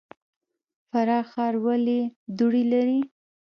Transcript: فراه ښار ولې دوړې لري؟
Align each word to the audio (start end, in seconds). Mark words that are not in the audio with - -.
فراه 0.89 1.23
ښار 1.31 1.53
ولې 1.65 1.99
دوړې 2.37 2.63
لري؟ 2.71 2.99